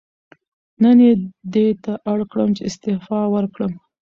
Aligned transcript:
نن 0.83 0.97
یې 1.05 1.11
دې 1.53 1.67
ته 1.83 1.93
اړ 2.11 2.19
کړم 2.31 2.49
چې 2.57 2.61
استعفا 2.69 3.19
ورکړم. 3.33 3.71